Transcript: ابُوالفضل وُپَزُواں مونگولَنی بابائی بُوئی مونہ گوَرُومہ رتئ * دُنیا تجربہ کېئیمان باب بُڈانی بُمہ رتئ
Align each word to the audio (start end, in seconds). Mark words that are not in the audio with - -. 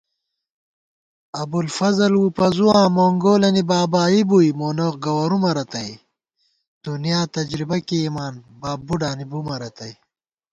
ابُوالفضل 1.41 2.13
وُپَزُواں 2.23 2.85
مونگولَنی 2.95 3.63
بابائی 3.69 4.21
بُوئی 4.29 4.49
مونہ 4.59 4.87
گوَرُومہ 5.03 5.51
رتئ 5.57 5.89
* 6.37 6.83
دُنیا 6.83 7.21
تجربہ 7.35 7.77
کېئیمان 7.87 8.33
باب 8.61 8.79
بُڈانی 8.87 9.25
بُمہ 9.31 9.55
رتئ 9.61 9.93